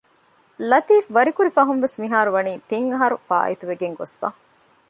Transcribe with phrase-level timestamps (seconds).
[0.69, 4.27] ލަތީފްވަރިކުރި ފަހުންވެސް މިހާރު މިވަނީ ތިން އަހަރު ފާއިތުވެގެން ގޮސްފަ